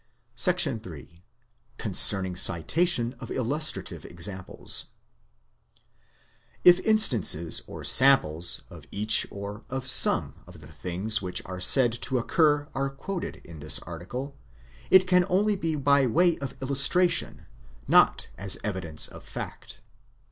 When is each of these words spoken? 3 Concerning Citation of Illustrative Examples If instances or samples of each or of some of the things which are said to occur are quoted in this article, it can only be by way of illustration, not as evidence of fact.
3 0.35 1.21
Concerning 1.77 2.35
Citation 2.35 3.13
of 3.19 3.29
Illustrative 3.29 4.03
Examples 4.03 4.85
If 6.63 6.79
instances 6.79 7.61
or 7.67 7.83
samples 7.83 8.63
of 8.71 8.87
each 8.89 9.27
or 9.29 9.63
of 9.69 9.85
some 9.85 10.37
of 10.47 10.59
the 10.59 10.67
things 10.71 11.21
which 11.21 11.43
are 11.45 11.59
said 11.61 11.91
to 11.91 12.17
occur 12.17 12.67
are 12.73 12.89
quoted 12.89 13.41
in 13.45 13.59
this 13.59 13.77
article, 13.81 14.35
it 14.89 15.05
can 15.05 15.23
only 15.29 15.55
be 15.55 15.75
by 15.75 16.07
way 16.07 16.35
of 16.39 16.59
illustration, 16.63 17.45
not 17.87 18.27
as 18.39 18.57
evidence 18.63 19.07
of 19.07 19.23
fact. 19.23 19.81